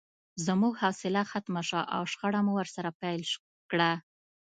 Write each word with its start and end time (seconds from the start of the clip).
زموږ 0.45 0.73
حوصله 0.81 1.21
ختمه 1.31 1.61
شوه 1.69 1.83
او 1.95 2.01
شخړه 2.11 2.39
مو 2.45 2.51
ورسره 2.57 2.89
پیل 3.01 3.21
کړه 3.71 3.91